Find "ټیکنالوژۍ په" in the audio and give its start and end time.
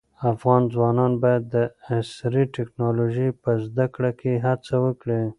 2.55-3.51